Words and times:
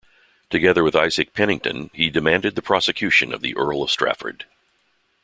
Together 0.49 0.83
with 0.83 0.95
Isaac 0.95 1.31
Penington, 1.31 1.91
he 1.93 2.09
demanded 2.09 2.55
the 2.55 2.63
prosecution 2.63 3.31
of 3.31 3.41
the 3.41 3.55
Earl 3.55 3.83
of 3.83 3.91
Strafford. 3.91 4.45